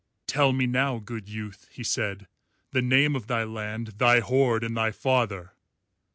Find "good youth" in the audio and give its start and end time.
0.97-1.67